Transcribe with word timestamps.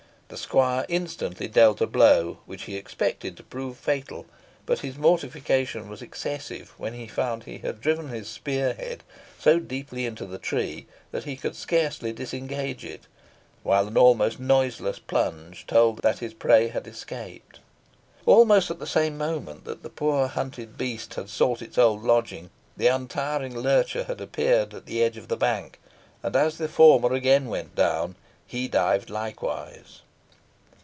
The 0.31 0.37
squire 0.37 0.85
instantly 0.87 1.49
dealt 1.49 1.81
a 1.81 1.85
blow 1.87 2.37
which 2.45 2.63
he 2.63 2.77
expected 2.77 3.35
to 3.35 3.43
prove 3.43 3.75
fatal, 3.75 4.25
but 4.65 4.79
his 4.79 4.95
mortification 4.97 5.89
was 5.89 6.01
excessive 6.01 6.73
when 6.77 6.93
he 6.93 7.05
found 7.05 7.43
he 7.43 7.57
had 7.57 7.81
driven 7.81 8.09
the 8.11 8.23
spear 8.23 8.73
head 8.73 9.03
so 9.37 9.59
deeply 9.59 10.05
into 10.05 10.25
the 10.25 10.37
tree 10.37 10.85
that 11.11 11.25
he 11.25 11.35
could 11.35 11.53
scarcely 11.57 12.13
disengage 12.13 12.85
it, 12.85 13.07
while 13.63 13.89
an 13.89 13.97
almost 13.97 14.39
noiseless 14.39 14.99
plunge 14.99 15.67
told 15.67 16.01
that 16.01 16.19
his 16.19 16.33
prey 16.33 16.69
had 16.69 16.87
escaped. 16.87 17.59
Almost 18.25 18.71
at 18.71 18.79
the 18.79 18.87
same 18.87 19.17
moment 19.17 19.65
that 19.65 19.83
the 19.83 19.89
poor 19.89 20.27
hunted 20.27 20.77
beast 20.77 21.15
had 21.15 21.27
sought 21.29 21.61
its 21.61 21.77
old 21.77 22.03
lodging, 22.03 22.51
the 22.77 22.87
untiring 22.87 23.53
lurcher 23.59 24.05
had 24.05 24.21
appeared 24.21 24.73
at 24.73 24.85
the 24.85 25.03
edge 25.03 25.17
of 25.17 25.27
the 25.27 25.35
bank, 25.35 25.77
and, 26.23 26.37
as 26.37 26.57
the 26.57 26.69
former 26.69 27.11
again 27.11 27.47
went 27.49 27.75
down, 27.75 28.15
he 28.47 28.69
dived 28.69 29.09
likewise. 29.09 30.03